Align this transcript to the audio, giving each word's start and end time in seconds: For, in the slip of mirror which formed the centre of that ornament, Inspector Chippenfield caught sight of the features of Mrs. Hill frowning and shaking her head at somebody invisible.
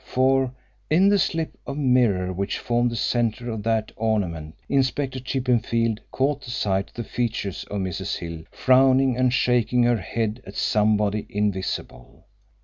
For, 0.03 0.51
in 0.89 1.09
the 1.09 1.19
slip 1.19 1.55
of 1.67 1.77
mirror 1.77 2.33
which 2.33 2.57
formed 2.57 2.89
the 2.89 2.95
centre 2.95 3.51
of 3.51 3.61
that 3.61 3.91
ornament, 3.95 4.55
Inspector 4.67 5.19
Chippenfield 5.19 5.99
caught 6.09 6.43
sight 6.43 6.87
of 6.89 6.95
the 6.95 7.03
features 7.03 7.65
of 7.65 7.81
Mrs. 7.81 8.17
Hill 8.17 8.45
frowning 8.51 9.15
and 9.15 9.31
shaking 9.31 9.83
her 9.83 9.97
head 9.97 10.41
at 10.47 10.55
somebody 10.55 11.27
invisible. 11.29 12.25